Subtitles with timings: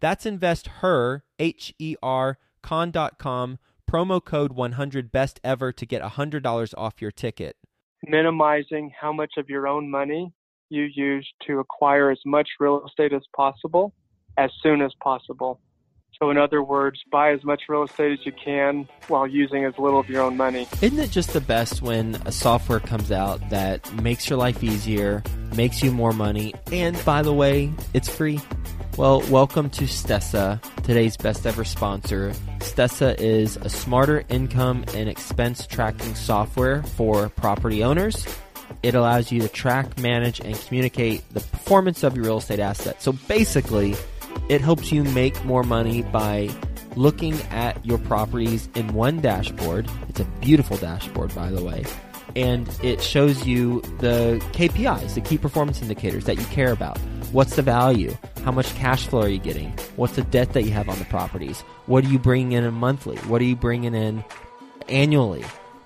[0.00, 3.58] That's investher, H E R, con.com
[3.90, 7.56] promo code 100 best ever to get $100 off your ticket.
[8.06, 10.32] Minimizing how much of your own money
[10.68, 13.92] you use to acquire as much real estate as possible
[14.38, 15.60] as soon as possible.
[16.22, 19.74] So, in other words, buy as much real estate as you can while using as
[19.78, 20.68] little of your own money.
[20.82, 25.22] Isn't it just the best when a software comes out that makes your life easier,
[25.56, 28.38] makes you more money, and by the way, it's free?
[29.00, 32.34] Well, welcome to Stessa, today's best ever sponsor.
[32.58, 38.26] Stessa is a smarter income and expense tracking software for property owners.
[38.82, 43.02] It allows you to track, manage, and communicate the performance of your real estate assets.
[43.02, 43.96] So basically,
[44.50, 46.50] it helps you make more money by
[46.94, 49.88] looking at your properties in one dashboard.
[50.10, 51.86] It's a beautiful dashboard, by the way.
[52.36, 56.98] And it shows you the KPIs, the key performance indicators that you care about.
[57.32, 58.14] What's the value?
[58.44, 59.70] How much cash flow are you getting?
[59.96, 61.60] What's the debt that you have on the properties?
[61.86, 63.16] What are you bringing in monthly?
[63.18, 64.24] What are you bringing in
[64.88, 65.44] annually?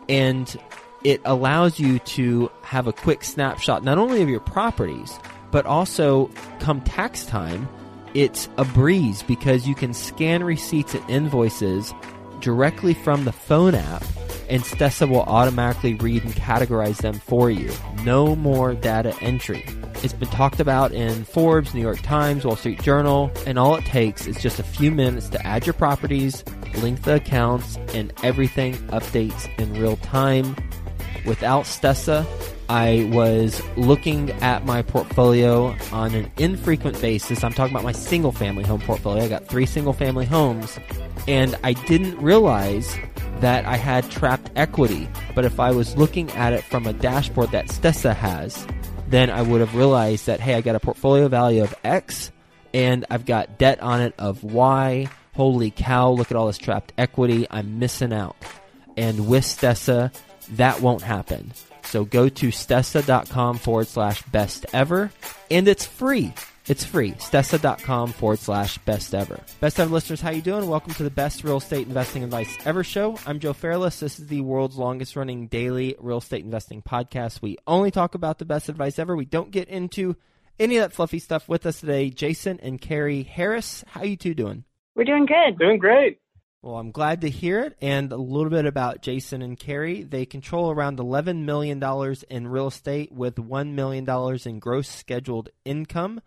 [0.09, 0.57] And
[1.03, 5.19] it allows you to have a quick snapshot not only of your properties,
[5.51, 6.31] but also
[6.61, 7.69] come tax time,
[8.15, 11.93] it's a breeze because you can scan receipts and invoices
[12.41, 14.05] directly from the phone app
[14.49, 17.73] and Stessa will automatically read and categorize them for you.
[18.05, 19.65] No more data entry.
[20.05, 23.87] It's been talked about in Forbes, New York Times, Wall Street Journal, and all it
[23.87, 26.45] takes is just a few minutes to add your properties,
[26.83, 30.57] link the accounts, and everything updates in real time.
[31.25, 32.27] Without Stessa,
[32.69, 37.43] I was looking at my portfolio on an infrequent basis.
[37.43, 39.25] I'm talking about my single family home portfolio.
[39.25, 40.79] I got three single family homes,
[41.27, 42.95] and I didn't realize
[43.41, 45.09] that I had trapped equity.
[45.35, 48.67] But if I was looking at it from a dashboard that Stessa has,
[49.09, 52.31] then I would have realized that, hey, I got a portfolio value of X
[52.73, 55.09] and I've got debt on it of Y.
[55.35, 57.47] Holy cow, look at all this trapped equity.
[57.51, 58.37] I'm missing out.
[58.97, 60.13] And with Stessa,
[60.53, 61.53] that won't happen.
[61.85, 65.11] So go to stessa.com forward slash best ever,
[65.51, 66.33] and it's free.
[66.67, 67.13] It's free.
[67.13, 69.39] Stessa.com forward slash best ever.
[69.61, 70.67] Best ever listeners, how you doing?
[70.67, 73.19] Welcome to the best real estate investing advice ever show.
[73.27, 74.01] I'm Joe Fairless.
[74.01, 77.43] This is the world's longest running daily real estate investing podcast.
[77.43, 79.15] We only talk about the best advice ever.
[79.15, 80.17] We don't get into
[80.59, 82.09] any of that fluffy stuff with us today.
[82.09, 84.65] Jason and Carrie Harris, how you two doing?
[84.95, 85.59] We're doing good.
[85.59, 86.19] Doing great.
[86.63, 87.77] Well, I'm glad to hear it.
[87.83, 90.03] And a little bit about Jason and Carrie.
[90.03, 91.83] They control around $11 million
[92.31, 94.09] in real estate with $1 million
[94.47, 96.23] in gross scheduled income.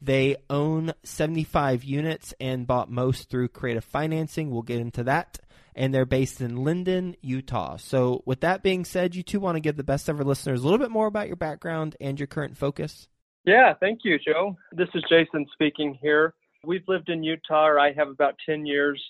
[0.00, 4.50] They own 75 units and bought most through creative financing.
[4.50, 5.38] We'll get into that.
[5.74, 7.76] And they're based in Lindon, Utah.
[7.76, 10.64] So, with that being said, you two want to give the best ever listeners a
[10.64, 13.08] little bit more about your background and your current focus?
[13.44, 14.56] Yeah, thank you, Joe.
[14.72, 16.34] This is Jason speaking here.
[16.64, 19.02] We've lived in Utah, or I have about 10 years.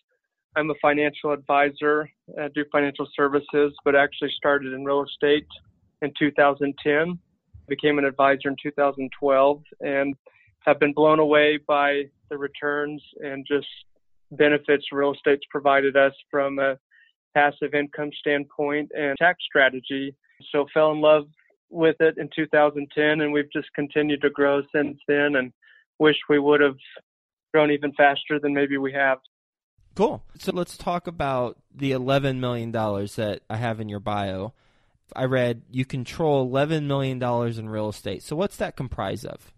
[0.57, 2.09] I'm a financial advisor,
[2.39, 5.47] I do financial services, but actually started in real estate
[6.03, 7.19] in 2010.
[7.69, 10.15] Became an advisor in 2012 and
[10.67, 13.67] have been blown away by the returns and just
[14.33, 16.79] benefits real estate's provided us from a
[17.35, 20.15] passive income standpoint and tax strategy.
[20.53, 21.25] So fell in love
[21.71, 25.53] with it in 2010 and we've just continued to grow since then and
[25.99, 26.77] wish we would have
[27.53, 29.19] grown even faster than maybe we have.
[29.95, 30.23] Cool.
[30.39, 34.55] So let's talk about the $11 million that I have in your bio.
[35.15, 38.23] I read you control $11 million in real estate.
[38.23, 39.53] So what's that comprise of?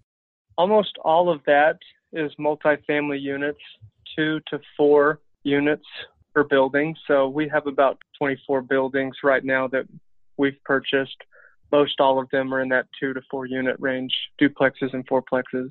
[0.62, 1.80] Almost all of that
[2.12, 3.58] is multifamily units,
[4.14, 5.82] two to four units
[6.32, 6.94] per building.
[7.08, 9.88] So we have about 24 buildings right now that
[10.36, 11.16] we've purchased.
[11.72, 15.70] Most all of them are in that two to four unit range, duplexes and fourplexes.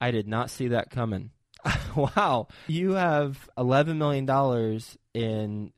[0.00, 1.32] I did not see that coming.
[1.96, 2.46] wow.
[2.68, 4.80] You have $11 million
[5.12, 5.72] in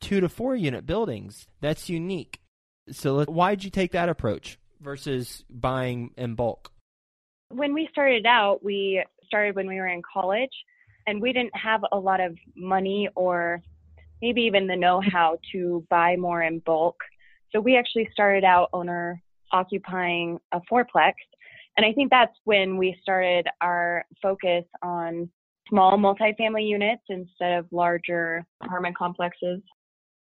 [0.00, 1.46] two to four unit buildings.
[1.60, 2.40] That's unique.
[2.90, 6.71] So, why'd you take that approach versus buying in bulk?
[7.52, 10.52] When we started out, we started when we were in college,
[11.06, 13.60] and we didn't have a lot of money or
[14.20, 16.96] maybe even the know how to buy more in bulk.
[17.50, 19.22] So, we actually started out owner
[19.52, 21.12] occupying a fourplex.
[21.76, 25.28] And I think that's when we started our focus on
[25.68, 29.60] small multifamily units instead of larger apartment complexes.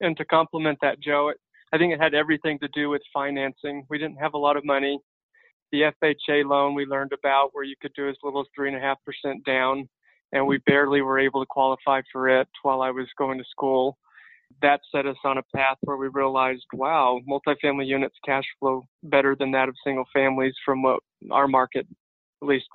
[0.00, 1.32] And to complement that, Joe,
[1.72, 3.86] I think it had everything to do with financing.
[3.88, 4.98] We didn't have a lot of money.
[5.74, 8.76] The FHA loan we learned about, where you could do as little as three and
[8.76, 9.88] a half percent down,
[10.30, 13.98] and we barely were able to qualify for it while I was going to school.
[14.62, 19.34] That set us on a path where we realized, wow, multifamily units cash flow better
[19.36, 21.00] than that of single families from what
[21.32, 21.88] our market,
[22.40, 22.66] at least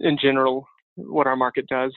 [0.00, 0.66] in general,
[0.96, 1.94] what our market does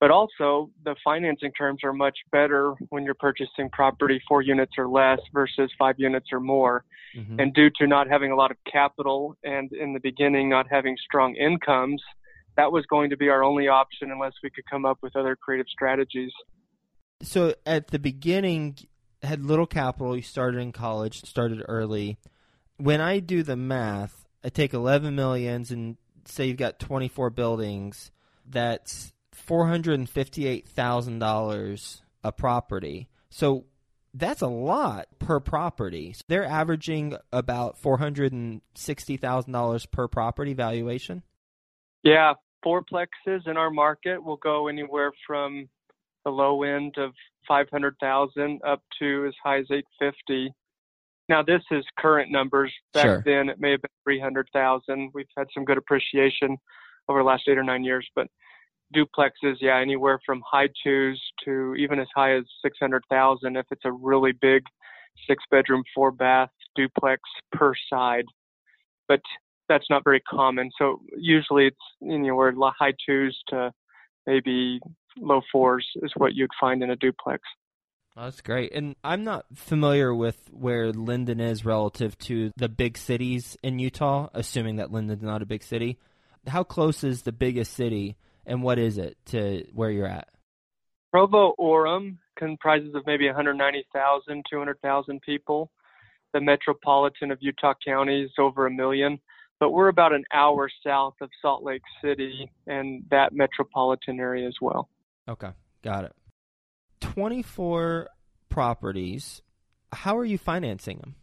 [0.00, 4.88] but also the financing terms are much better when you're purchasing property four units or
[4.88, 6.84] less versus five units or more.
[7.16, 7.40] Mm-hmm.
[7.40, 10.96] And due to not having a lot of capital and in the beginning not having
[11.02, 12.02] strong incomes,
[12.56, 15.34] that was going to be our only option unless we could come up with other
[15.36, 16.32] creative strategies.
[17.22, 18.76] So at the beginning,
[19.22, 20.16] had little capital.
[20.16, 22.18] You started in college, started early.
[22.76, 25.96] When I do the math, I take 11 millions and
[26.26, 28.10] say you've got 24 buildings.
[28.46, 33.08] That's four hundred and fifty-eight thousand dollars a property.
[33.30, 33.66] So
[34.14, 36.12] that's a lot per property.
[36.14, 41.22] So they're averaging about four hundred and sixty thousand dollars per property valuation.
[42.02, 42.34] Yeah,
[42.64, 45.68] fourplexes in our market will go anywhere from
[46.24, 47.12] the low end of
[47.46, 50.52] five hundred thousand up to as high as eight fifty.
[51.28, 52.72] Now this is current numbers.
[52.94, 53.22] Back sure.
[53.24, 55.10] then it may have been three hundred thousand.
[55.12, 56.56] We've had some good appreciation
[57.08, 58.28] over the last eight or nine years, but
[58.94, 63.92] duplexes, yeah, anywhere from high twos to even as high as 600,000 if it's a
[63.92, 64.62] really big
[65.28, 67.22] six bedroom, four bath duplex
[67.52, 68.26] per side.
[69.08, 69.20] But
[69.68, 70.70] that's not very common.
[70.78, 73.72] So usually it's anywhere high twos to
[74.26, 74.80] maybe
[75.18, 77.42] low fours is what you'd find in a duplex.
[78.16, 78.72] Oh, that's great.
[78.72, 84.28] And I'm not familiar with where Lindon is relative to the big cities in Utah,
[84.32, 85.98] assuming that Lindon's not a big city.
[86.46, 90.28] How close is the biggest city and what is it to where you're at?
[91.12, 95.70] Provo Orem comprises of maybe 190,000, 200,000 people.
[96.32, 99.18] The metropolitan of Utah County is over a million,
[99.58, 104.56] but we're about an hour south of Salt Lake City and that metropolitan area as
[104.60, 104.88] well.
[105.28, 105.50] Okay,
[105.82, 106.12] got it.
[107.00, 108.08] 24
[108.48, 109.42] properties.
[109.92, 111.14] How are you financing them?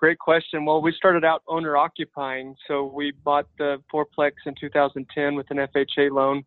[0.00, 0.64] Great question.
[0.64, 2.56] Well, we started out owner occupying.
[2.66, 6.42] So we bought the fourplex in 2010 with an FHA loan,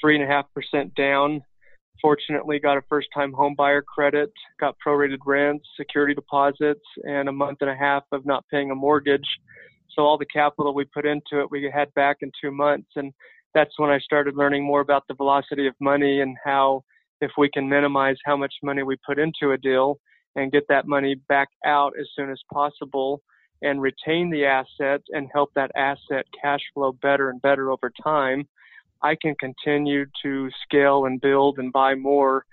[0.00, 1.42] three and a half percent down.
[2.00, 4.30] Fortunately, got a first time home buyer credit,
[4.60, 8.76] got prorated rents, security deposits, and a month and a half of not paying a
[8.76, 9.26] mortgage.
[9.96, 12.90] So all the capital we put into it, we had back in two months.
[12.94, 13.12] And
[13.54, 16.84] that's when I started learning more about the velocity of money and how
[17.20, 19.98] if we can minimize how much money we put into a deal,
[20.36, 23.22] and get that money back out as soon as possible
[23.62, 28.46] and retain the asset and help that asset cash flow better and better over time,
[29.02, 32.44] I can continue to scale and build and buy more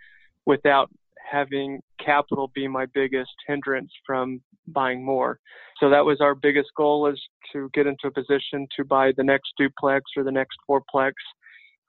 [0.45, 0.89] without
[1.31, 5.39] having capital be my biggest hindrance from buying more.
[5.79, 7.21] So that was our biggest goal is
[7.53, 11.13] to get into a position to buy the next duplex or the next fourplex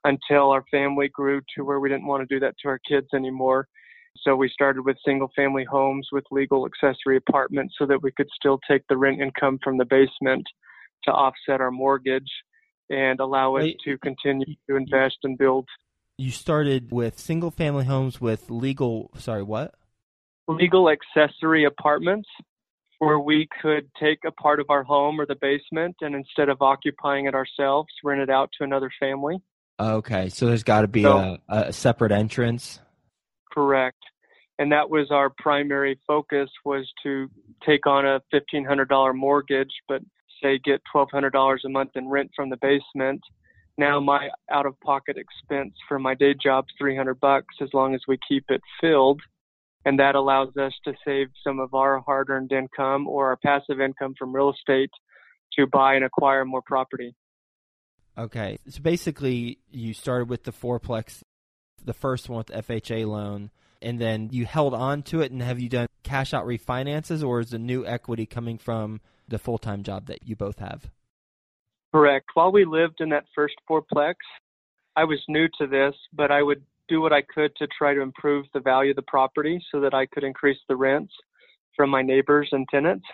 [0.03, 3.07] until our family grew to where we didn't want to do that to our kids
[3.13, 3.67] anymore
[4.23, 8.27] so we started with single family homes with legal accessory apartments so that we could
[8.35, 10.45] still take the rent income from the basement
[11.03, 12.29] to offset our mortgage
[12.89, 15.67] and allow us to continue to invest and build.
[16.17, 19.75] You started with single family homes with legal, sorry, what?
[20.47, 22.27] Legal accessory apartments
[22.99, 26.61] where we could take a part of our home or the basement and instead of
[26.61, 29.37] occupying it ourselves, rent it out to another family.
[29.79, 32.79] Okay, so there's got to be so, a, a separate entrance
[33.51, 33.99] correct.
[34.59, 37.29] And that was our primary focus was to
[37.65, 40.01] take on a $1,500 mortgage, but
[40.41, 43.21] say get $1,200 a month in rent from the basement.
[43.77, 48.45] Now my out-of-pocket expense for my day job's 300 bucks as long as we keep
[48.49, 49.21] it filled.
[49.85, 54.15] And that allows us to save some of our hard-earned income or our passive income
[54.17, 54.89] from real estate
[55.57, 57.15] to buy and acquire more property.
[58.17, 58.57] Okay.
[58.67, 61.21] So basically, you started with the fourplex
[61.87, 63.49] the first one with the FHA loan,
[63.81, 65.31] and then you held on to it.
[65.31, 69.39] And have you done cash out refinances, or is the new equity coming from the
[69.39, 70.91] full time job that you both have?
[71.91, 72.27] Correct.
[72.33, 74.15] While we lived in that first fourplex,
[74.95, 78.01] I was new to this, but I would do what I could to try to
[78.01, 81.13] improve the value of the property so that I could increase the rents
[81.75, 83.05] from my neighbors and tenants.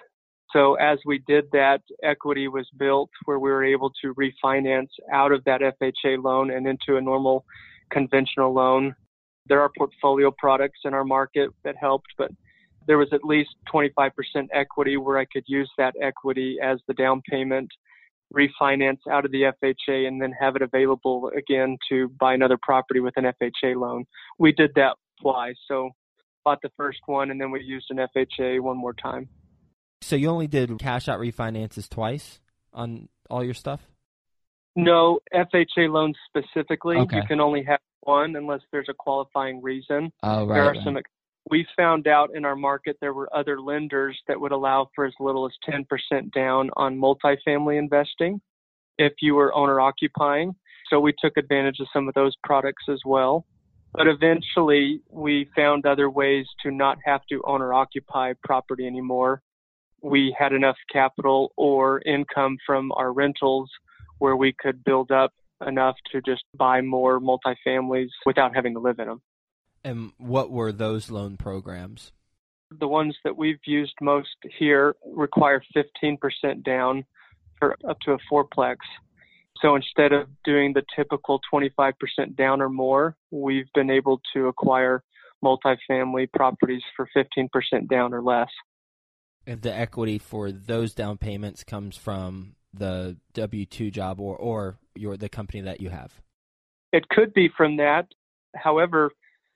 [0.51, 5.31] So as we did that, equity was built where we were able to refinance out
[5.31, 7.43] of that FHA loan and into a normal
[7.93, 8.95] conventional loan.
[9.47, 12.31] There are portfolio products in our market that helped, but
[12.87, 14.11] there was at least 25%
[14.53, 17.69] equity where I could use that equity as the down payment,
[18.33, 22.99] refinance out of the FHA, and then have it available again to buy another property
[22.99, 24.05] with an FHA loan.
[24.39, 25.55] We did that twice.
[25.67, 25.91] So
[26.43, 29.29] bought the first one and then we used an FHA one more time.
[30.01, 32.41] So you only did cash out refinances twice
[32.73, 33.87] on all your stuff?
[34.75, 37.17] No, FHA loans specifically, Okay.
[37.17, 40.11] you can only have one unless there's a qualifying reason.
[40.23, 40.97] Oh, there are some.
[41.49, 45.13] We found out in our market there were other lenders that would allow for as
[45.19, 48.41] little as 10% down on multifamily investing
[48.97, 50.55] if you were owner occupying.
[50.89, 53.45] So we took advantage of some of those products as well.
[53.93, 59.41] But eventually we found other ways to not have to owner occupy property anymore.
[60.01, 63.69] We had enough capital or income from our rentals
[64.19, 65.33] where we could build up
[65.65, 69.21] enough to just buy more multifamilies without having to live in them.
[69.83, 72.11] And what were those loan programs?
[72.79, 77.05] The ones that we've used most here require 15% down
[77.59, 78.77] for up to a fourplex.
[79.61, 81.93] So instead of doing the typical 25%
[82.35, 85.03] down or more, we've been able to acquire
[85.43, 88.49] multifamily properties for 15% down or less.
[89.45, 94.77] If the equity for those down payments comes from the W two job or or
[94.95, 96.11] your the company that you have.
[96.91, 98.07] It could be from that.
[98.55, 99.11] However,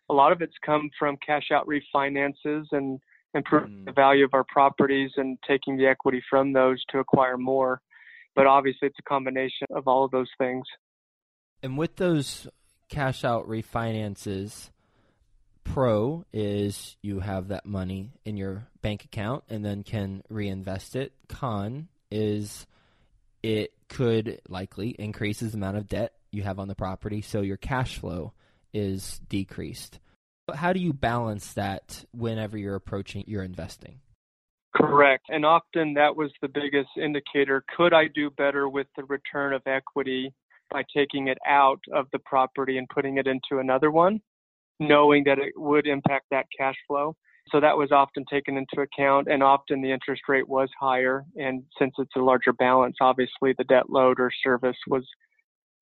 [0.10, 3.00] a lot of it's come from cash out refinances and
[3.34, 3.86] improving Mm.
[3.86, 7.82] the value of our properties and taking the equity from those to acquire more.
[8.36, 10.66] But obviously, it's a combination of all of those things.
[11.62, 12.48] And with those
[12.90, 14.70] cash out refinances,
[15.64, 21.12] pro is you have that money in your bank account and then can reinvest it.
[21.28, 22.66] Con is
[23.48, 27.56] it could likely increases the amount of debt you have on the property, so your
[27.56, 28.34] cash flow
[28.74, 30.00] is decreased.
[30.48, 34.02] But how do you balance that whenever you're approaching your investing?
[34.76, 35.28] Correct.
[35.30, 37.64] And often that was the biggest indicator.
[37.78, 40.34] Could I do better with the return of equity
[40.70, 44.20] by taking it out of the property and putting it into another one,
[44.82, 47.16] knowing that it would impact that cash flow?
[47.52, 51.26] So that was often taken into account, and often the interest rate was higher.
[51.36, 55.06] And since it's a larger balance, obviously the debt load or service was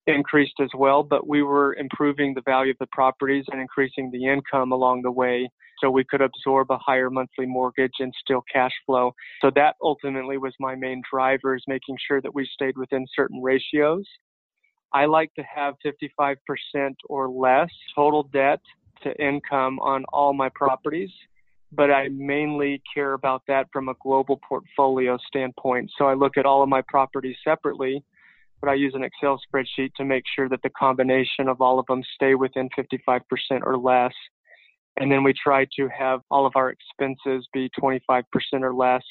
[0.06, 1.02] increased as well.
[1.02, 5.10] But we were improving the value of the properties and increasing the income along the
[5.10, 5.48] way
[5.80, 9.12] so we could absorb a higher monthly mortgage and still cash flow.
[9.42, 13.42] So that ultimately was my main driver is making sure that we stayed within certain
[13.42, 14.06] ratios.
[14.92, 16.36] I like to have 55%
[17.08, 18.60] or less total debt
[19.02, 21.10] to income on all my properties,
[21.72, 25.90] but I mainly care about that from a global portfolio standpoint.
[25.98, 28.04] So I look at all of my properties separately,
[28.60, 31.86] but I use an Excel spreadsheet to make sure that the combination of all of
[31.86, 33.20] them stay within 55%
[33.62, 34.14] or less.
[34.98, 38.22] And then we try to have all of our expenses be 25%
[38.62, 39.02] or less.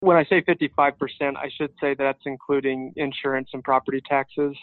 [0.00, 4.56] When I say 55%, I should say that's including insurance and property taxes.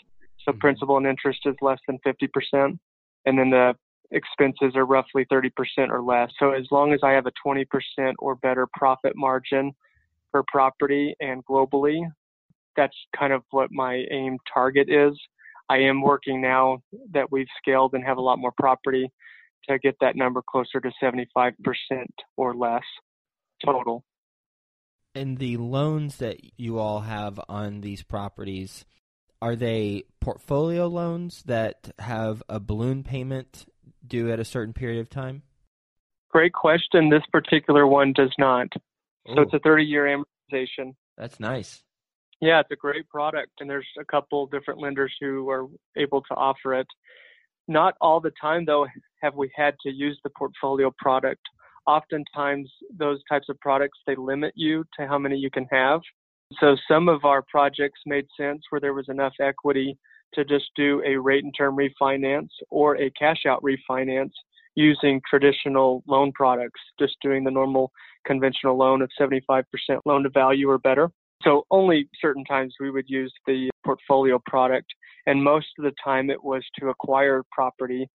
[0.46, 0.60] So Mhm.
[0.60, 2.80] principal and interest is less than 50%.
[3.26, 3.76] And then the
[4.12, 5.52] expenses are roughly 30%
[5.90, 6.32] or less.
[6.40, 7.66] So as long as I have a 20%
[8.20, 9.74] or better profit margin
[10.32, 12.00] per property and globally,
[12.76, 15.18] that's kind of what my aim target is.
[15.70, 19.12] I am working now that we've scaled and have a lot more property
[19.68, 21.54] to get that number closer to 75%
[22.38, 22.84] or less
[23.66, 24.06] total.
[25.14, 28.86] And the loans that you all have on these properties,
[29.42, 33.66] are they portfolio loans that have a balloon payment
[34.06, 35.42] due at a certain period of time?
[36.30, 37.10] Great question.
[37.10, 38.68] This particular one does not.
[39.36, 40.96] So it's a 30 year amortization.
[41.18, 41.84] that's nice.
[42.40, 45.66] Yeah, it's a great product, and there's a couple different lenders who are
[45.98, 46.88] able to offer it.
[47.68, 48.86] Not all the time, though,
[49.22, 51.42] have we had to use the portfolio product.
[51.88, 56.02] Oftentimes, those types of products they limit you to how many you can have.
[56.60, 59.98] So some of our projects made sense where there was enough equity
[60.34, 64.32] to just do a rate and term refinance or a cash out refinance
[64.76, 67.92] using traditional loan products, just doing the normal
[68.26, 69.64] conventional loan of 75%
[70.06, 71.10] loan to value or better.
[71.44, 74.88] So only certain times we would use the portfolio product,
[75.26, 78.08] and most of the time it was to acquire property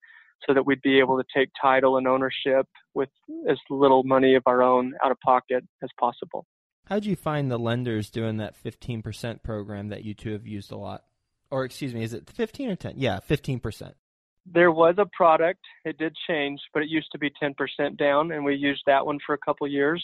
[0.46, 3.08] so that we'd be able to take title and ownership with
[3.48, 6.46] as little money of our own out of pocket as possible.
[6.86, 10.76] How'd you find the lenders doing that 15% program that you two have used a
[10.76, 11.04] lot
[11.52, 12.94] Or excuse me, is it 15 or 10?
[12.96, 13.92] Yeah, 15%.
[14.46, 15.60] There was a product.
[15.84, 19.18] It did change, but it used to be 10% down, and we used that one
[19.24, 20.02] for a couple years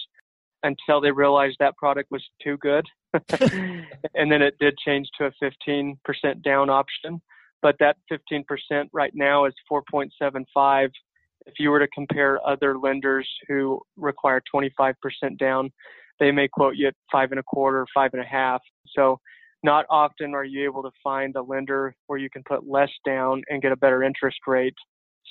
[0.62, 2.84] until they realized that product was too good.
[3.40, 5.32] and then it did change to a
[5.72, 5.96] 15%
[6.44, 7.20] down option.
[7.62, 8.44] But that 15%
[8.92, 10.90] right now is 4.75.
[11.46, 14.94] If you were to compare other lenders who require 25%
[15.38, 15.70] down,
[16.20, 18.60] they may quote you at five and a quarter, five and a half.
[18.94, 19.18] So
[19.62, 23.42] not often are you able to find a lender where you can put less down
[23.48, 24.74] and get a better interest rate.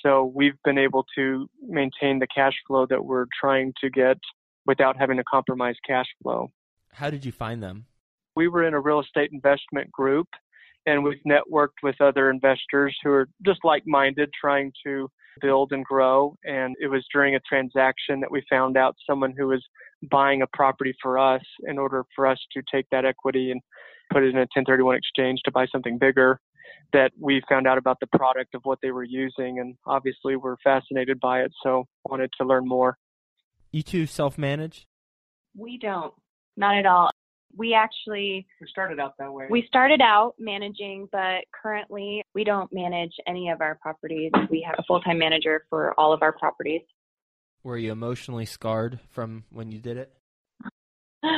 [0.02, 4.18] So we've been able to maintain the cash flow that we're trying to get
[4.66, 6.48] without having to compromise cash flow.
[6.92, 7.86] How did you find them?
[8.36, 10.28] We were in a real estate investment group
[10.86, 15.08] and we've networked with other investors who are just like minded trying to
[15.40, 16.36] build and grow.
[16.44, 19.64] And it was during a transaction that we found out someone who was
[20.10, 23.60] buying a property for us in order for us to take that equity and
[24.12, 26.40] put it in a 1031 exchange to buy something bigger
[26.92, 30.56] that we found out about the product of what they were using and obviously we're
[30.64, 32.96] fascinated by it so wanted to learn more.
[33.70, 34.86] You two self-manage?
[35.54, 36.14] We don't.
[36.56, 37.10] Not at all
[37.56, 42.72] we actually we started out that way we started out managing but currently we don't
[42.72, 46.82] manage any of our properties we have a full-time manager for all of our properties
[47.62, 50.12] were you emotionally scarred from when you did it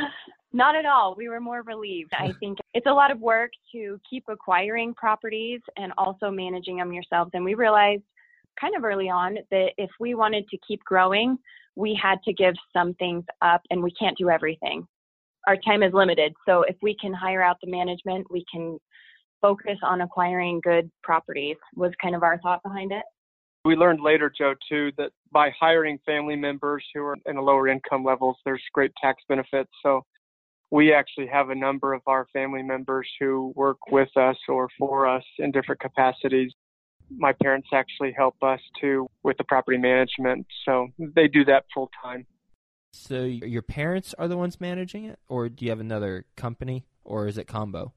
[0.53, 1.15] Not at all.
[1.17, 2.13] We were more relieved.
[2.19, 6.93] I think it's a lot of work to keep acquiring properties and also managing them
[6.93, 7.31] yourselves.
[7.35, 8.03] And we realized
[8.61, 11.39] kind of early on that if we wanted to keep growing,
[11.77, 14.87] we had to give some things up and we can't do everything.
[15.47, 16.35] Our time is limited.
[16.47, 18.79] So if we can hire out the management, we can
[19.41, 23.03] focus on acquiring good properties, was kind of our thought behind it.
[23.65, 27.69] We learned later, Joe, too, that by hiring family members who are in a lower
[27.69, 29.71] income levels, there's great tax benefits.
[29.83, 30.03] So
[30.71, 35.07] we actually have a number of our family members who work with us or for
[35.07, 36.53] us in different capacities.
[37.11, 41.91] My parents actually help us too with the property management, so they do that full
[42.03, 42.25] time.
[42.93, 47.27] So your parents are the ones managing it, or do you have another company, or
[47.27, 47.93] is it combo?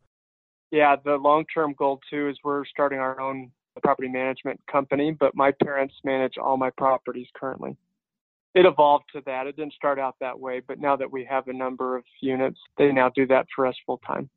[0.71, 3.51] Yeah, the long term goal too is we're starting our own
[3.81, 7.77] property management company, but my parents manage all my properties currently
[8.55, 9.47] it evolved to that.
[9.47, 12.59] It didn't start out that way, but now that we have a number of units,
[12.77, 14.29] they now do that for us full time.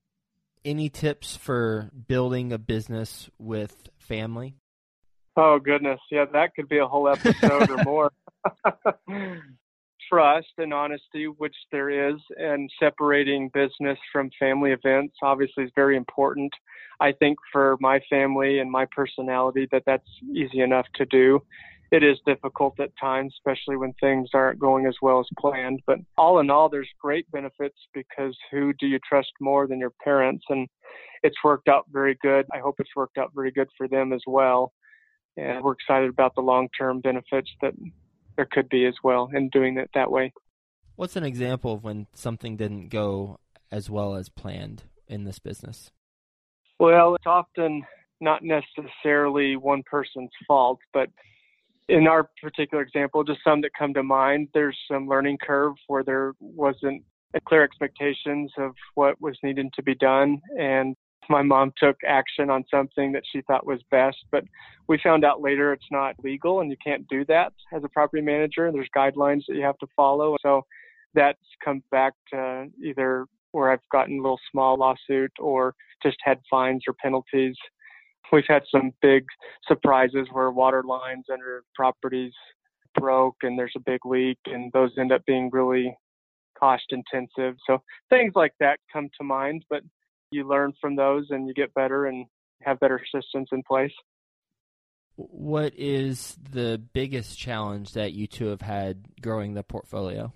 [0.65, 4.57] Any tips for building a business with family?
[5.37, 8.13] Oh goodness, yeah, that could be a whole episode or more.
[10.09, 15.97] Trust and honesty, which there is, and separating business from family events obviously is very
[15.97, 16.53] important.
[17.01, 21.41] I think for my family and my personality that that's easy enough to do
[21.93, 25.81] it is difficult at times, especially when things aren't going as well as planned.
[25.87, 29.93] But all in all, there's great benefits because who do you trust more than your
[30.03, 30.45] parents?
[30.49, 30.69] And
[31.23, 32.47] it's worked out very good.
[32.53, 34.73] I hope it's worked out very good for them as well.
[35.37, 37.75] And we're excited about the long term benefits that
[38.37, 40.33] there could be as well in doing it that way.
[40.97, 43.39] What's an example of when something didn't go
[43.71, 45.91] as well as planned in this business?
[46.79, 47.85] Well, it's often
[48.21, 51.11] not necessarily one person's fault, but
[51.89, 56.03] in our particular example, just some that come to mind, there's some learning curve where
[56.03, 57.03] there wasn't
[57.35, 60.41] a clear expectations of what was needed to be done.
[60.59, 60.97] And
[61.29, 64.45] my mom took action on something that she thought was best, but
[64.89, 68.23] we found out later it's not legal and you can't do that as a property
[68.23, 68.71] manager.
[68.71, 70.37] There's guidelines that you have to follow.
[70.43, 70.63] So
[71.15, 76.39] that's come back to either where I've gotten a little small lawsuit or just had
[76.51, 77.57] fines or penalties
[78.33, 79.25] we've had some big
[79.67, 82.33] surprises where water lines under properties
[82.99, 85.95] broke and there's a big leak and those end up being really
[86.59, 87.57] cost intensive.
[87.67, 89.83] So things like that come to mind, but
[90.31, 92.27] you learn from those and you get better and
[92.63, 93.93] have better systems in place.
[95.17, 100.33] What is the biggest challenge that you two have had growing the portfolio?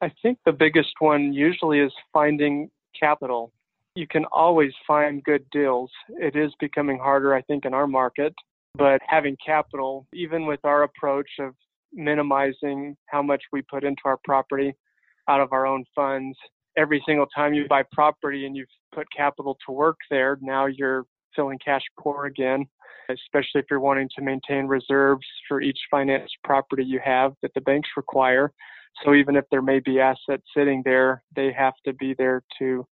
[0.00, 3.52] I think the biggest one usually is finding capital
[3.94, 5.90] you can always find good deals.
[6.08, 8.34] It is becoming harder, I think, in our market,
[8.74, 11.54] but having capital, even with our approach of
[11.92, 14.74] minimizing how much we put into our property
[15.28, 16.38] out of our own funds,
[16.76, 21.04] every single time you buy property and you've put capital to work there, now you're
[21.34, 22.66] feeling cash poor again,
[23.08, 27.60] especially if you're wanting to maintain reserves for each financed property you have that the
[27.60, 28.52] banks require.
[29.04, 32.86] So even if there may be assets sitting there, they have to be there to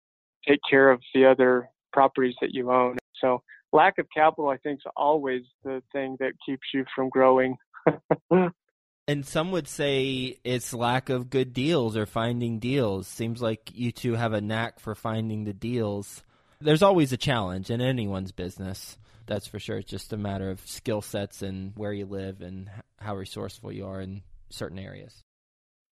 [0.46, 2.98] take care of the other properties that you own.
[3.20, 7.56] So lack of capital, I think, is always the thing that keeps you from growing.
[9.08, 13.06] and some would say it's lack of good deals or finding deals.
[13.06, 16.22] Seems like you two have a knack for finding the deals.
[16.60, 18.98] There's always a challenge in anyone's business.
[19.26, 19.78] That's for sure.
[19.78, 23.86] It's just a matter of skill sets and where you live and how resourceful you
[23.86, 25.22] are in certain areas.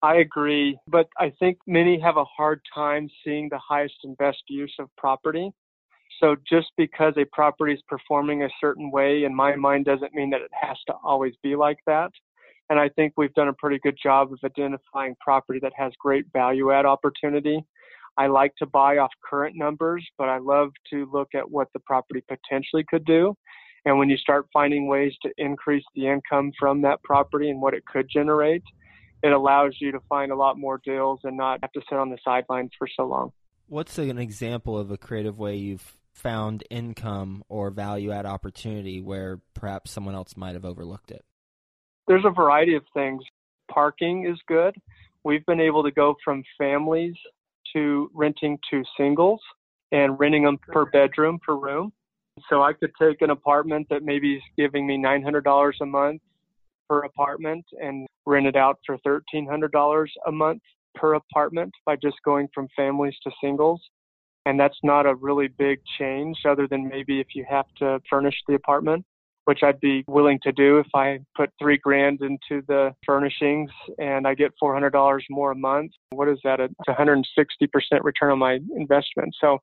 [0.03, 4.41] I agree, but I think many have a hard time seeing the highest and best
[4.47, 5.51] use of property.
[6.19, 10.29] So just because a property is performing a certain way in my mind doesn't mean
[10.31, 12.11] that it has to always be like that.
[12.71, 16.23] And I think we've done a pretty good job of identifying property that has great
[16.31, 17.59] value add opportunity.
[18.17, 21.81] I like to buy off current numbers, but I love to look at what the
[21.81, 23.35] property potentially could do.
[23.83, 27.73] And when you start finding ways to increase the income from that property and what
[27.73, 28.63] it could generate,
[29.21, 32.09] it allows you to find a lot more deals and not have to sit on
[32.09, 33.33] the sidelines for so long.
[33.67, 39.41] What's an example of a creative way you've found income or value add opportunity where
[39.55, 41.25] perhaps someone else might have overlooked it?
[42.07, 43.23] There's a variety of things.
[43.69, 44.75] Parking is good.
[45.23, 47.15] We've been able to go from families
[47.73, 49.39] to renting to singles
[49.91, 51.91] and renting them per bedroom per room.
[52.49, 56.21] So I could take an apartment that maybe is giving me $900 a month
[56.89, 60.61] per apartment and rent it out for $1,300 a month
[60.95, 63.81] per apartment by just going from families to singles.
[64.45, 68.35] And that's not a really big change other than maybe if you have to furnish
[68.47, 69.05] the apartment
[69.45, 74.27] which I'd be willing to do if I put three grand into the furnishings and
[74.27, 75.91] I get $400 more a month.
[76.11, 76.59] What is that?
[76.59, 77.23] It's 160%
[78.03, 79.35] return on my investment.
[79.39, 79.59] So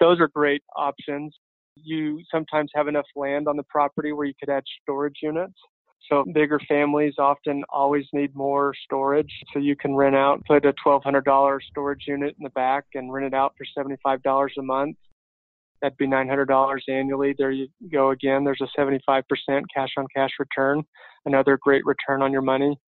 [0.00, 1.34] those are great options.
[1.76, 5.54] You sometimes have enough land on the property where you could add storage units.
[6.10, 9.32] So bigger families often always need more storage.
[9.52, 13.26] So you can rent out, put a $1,200 storage unit in the back and rent
[13.26, 14.96] it out for $75 a month
[15.82, 17.34] that'd be $900 annually.
[17.36, 18.44] There you go again.
[18.44, 19.22] There's a 75%
[19.74, 20.82] cash on cash return,
[21.26, 22.78] another great return on your money.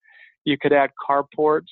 [0.45, 1.63] You could add carports.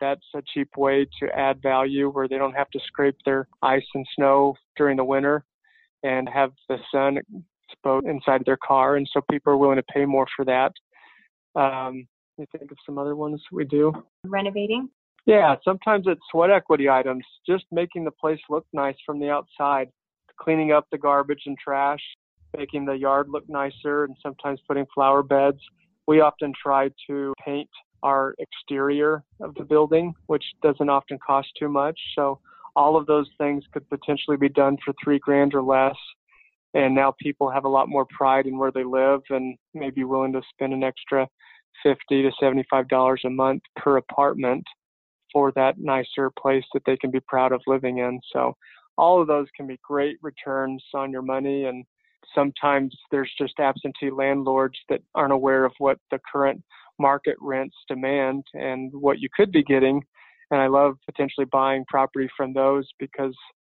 [0.00, 3.86] That's a cheap way to add value where they don't have to scrape their ice
[3.94, 5.44] and snow during the winter
[6.04, 7.18] and have the sun
[7.68, 8.96] exposed inside their car.
[8.96, 10.72] And so people are willing to pay more for that.
[11.58, 13.92] Um, you think of some other ones we do?
[14.24, 14.90] Renovating?
[15.26, 19.88] Yeah, sometimes it's sweat equity items, just making the place look nice from the outside
[20.40, 22.00] cleaning up the garbage and trash,
[22.56, 25.58] making the yard look nicer, and sometimes putting flower beds.
[26.06, 27.68] We often try to paint
[28.02, 31.98] our exterior of the building, which doesn't often cost too much.
[32.14, 32.38] So
[32.76, 35.96] all of those things could potentially be done for three grand or less.
[36.74, 40.04] And now people have a lot more pride in where they live and may be
[40.04, 41.26] willing to spend an extra
[41.82, 44.64] 50 to 75 dollars a month per apartment
[45.32, 48.20] for that nicer place that they can be proud of living in.
[48.32, 48.54] So
[48.98, 51.84] all of those can be great returns on your money and
[52.34, 56.62] sometimes there's just absentee landlords that aren't aware of what the current
[56.98, 60.02] market rents demand and what you could be getting
[60.50, 63.34] and I love potentially buying property from those because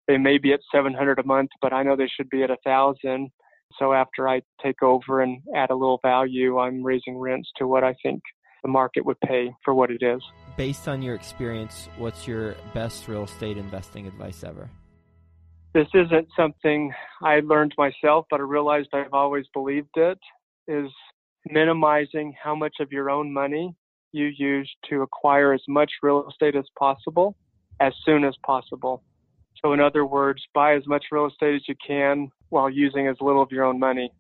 [0.08, 2.56] they may be at 700 a month but I know they should be at a
[2.64, 3.30] thousand.
[3.78, 7.84] So after I take over and add a little value I'm raising rents to what
[7.84, 8.22] I think
[8.62, 10.22] the market would pay for what it is.
[10.56, 14.70] Based on your experience what's your best real estate investing advice ever
[15.72, 20.18] this isn't something I learned myself, but I realized I've always believed it,
[20.66, 20.90] is
[21.48, 23.74] minimizing how much of your own money
[24.12, 27.36] you use to acquire as much real estate as possible
[27.80, 29.02] as soon as possible.
[29.62, 33.16] So, in other words, buy as much real estate as you can while using as
[33.20, 34.12] little of your own money.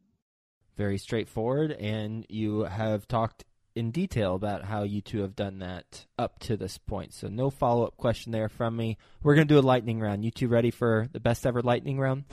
[0.76, 6.06] Very straightforward, and you have talked in detail about how you two have done that
[6.18, 7.12] up to this point.
[7.14, 8.98] So no follow up question there from me.
[9.22, 10.24] We're going to do a lightning round.
[10.24, 12.24] You two ready for the best ever lightning round?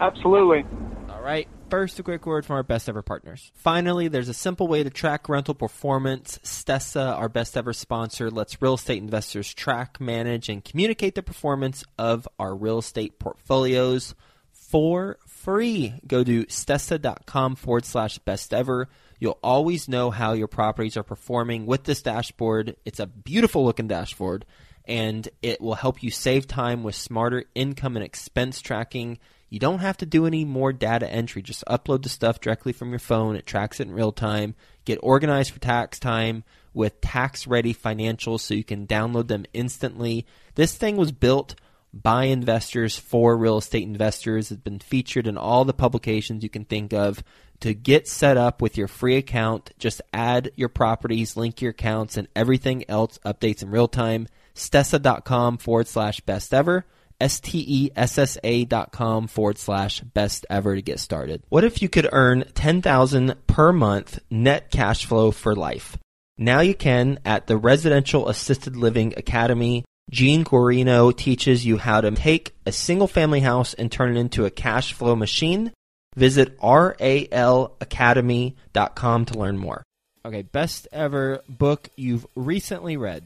[0.00, 0.64] Absolutely.
[1.10, 1.48] All right.
[1.70, 3.50] First, a quick word from our best ever partners.
[3.54, 6.38] Finally, there's a simple way to track rental performance.
[6.42, 11.82] Stessa, our best ever sponsor, lets real estate investors track, manage, and communicate the performance
[11.98, 14.14] of our real estate portfolios
[14.52, 15.94] for free.
[16.06, 18.88] Go to stessa.com forward slash best ever.
[19.22, 22.74] You'll always know how your properties are performing with this dashboard.
[22.84, 24.44] It's a beautiful looking dashboard
[24.84, 29.20] and it will help you save time with smarter income and expense tracking.
[29.48, 31.40] You don't have to do any more data entry.
[31.40, 33.36] Just upload the stuff directly from your phone.
[33.36, 34.56] It tracks it in real time.
[34.86, 36.42] Get organized for tax time
[36.74, 40.26] with tax ready financials so you can download them instantly.
[40.56, 41.54] This thing was built
[41.94, 44.50] by investors for real estate investors.
[44.50, 47.22] It's been featured in all the publications you can think of
[47.62, 52.16] to get set up with your free account, just add your properties, link your accounts,
[52.16, 54.26] and everything else updates in real time.
[54.54, 56.84] Stessa.com forward slash best ever.
[57.20, 61.44] S-T-E-S-S-A dot com forward slash best ever to get started.
[61.50, 65.96] What if you could earn 10000 per month net cash flow for life?
[66.36, 72.10] Now you can at the Residential Assisted Living Academy Gene Guarino teaches you how to
[72.10, 75.72] take a single family house and turn it into a cash flow machine.
[76.14, 79.82] Visit ralacademy.com to learn more.
[80.24, 83.24] Okay, best ever book you've recently read.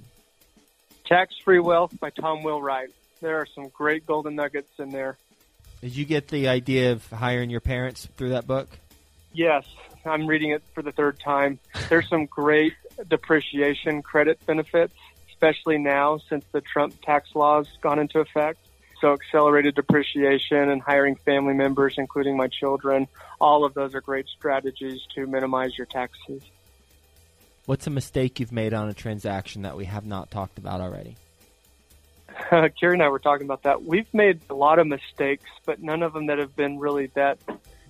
[1.04, 2.90] Tax Free Wealth by Tom Wheelwright.
[3.20, 5.16] There are some great golden nuggets in there.
[5.80, 8.68] Did you get the idea of hiring your parents through that book?
[9.32, 9.64] Yes,
[10.04, 11.58] I'm reading it for the third time.
[11.88, 12.74] There's some great
[13.08, 14.94] depreciation credit benefits,
[15.46, 18.58] especially now since the Trump tax laws gone into effect.
[19.00, 23.08] So accelerated depreciation and hiring family members, including my children,
[23.40, 26.42] all of those are great strategies to minimize your taxes.
[27.66, 31.16] What's a mistake you've made on a transaction that we have not talked about already?
[32.50, 33.82] Uh, Carrie and I were talking about that.
[33.82, 37.38] We've made a lot of mistakes, but none of them that have been really that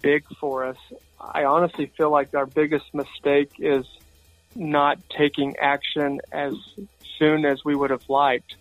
[0.01, 0.77] big for us.
[1.21, 3.85] I honestly feel like our biggest mistake is
[4.55, 6.55] not taking action as
[7.19, 8.55] soon as we would have liked.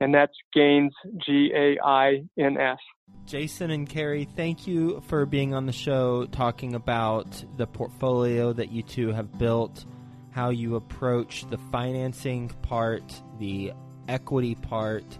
[0.00, 0.92] and that's Gains,
[1.24, 2.78] G A I N S.
[3.24, 8.70] Jason and Carrie, thank you for being on the show talking about the portfolio that
[8.70, 9.84] you two have built,
[10.30, 13.72] how you approach the financing part, the
[14.08, 15.18] equity part,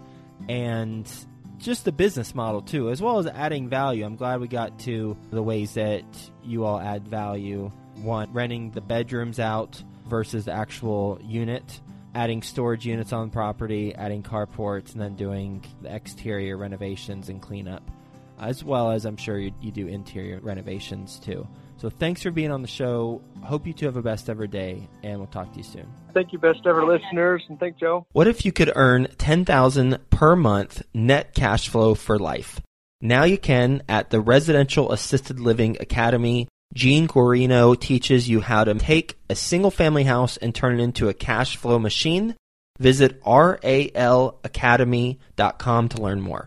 [0.49, 1.11] and
[1.59, 4.05] just the business model too, as well as adding value.
[4.05, 6.05] I'm glad we got to the ways that
[6.45, 7.71] you all add value.
[7.97, 11.81] One, renting the bedrooms out versus the actual unit
[12.17, 17.83] adding storage units on property, adding carports, and then doing the exterior renovations and cleanup,
[18.41, 21.47] as well as I'm sure you, you do interior renovations too.
[21.79, 23.21] So thanks for being on the show.
[23.43, 25.87] Hope you two have a best ever day, and we'll talk to you soon.
[26.15, 28.07] Thank you, best ever listeners, and thank Joe.
[28.13, 32.61] What if you could earn ten thousand per month net cash flow for life?
[33.01, 38.75] Now you can at the Residential Assisted Living Academy Gene Guarino teaches you how to
[38.75, 42.37] take a single family house and turn it into a cash flow machine.
[42.79, 46.45] Visit ralacademy.com to learn more.